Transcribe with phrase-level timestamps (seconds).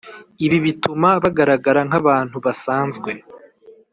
[0.45, 3.11] Ibi bituma bagaragara nk'abantu basanzwe,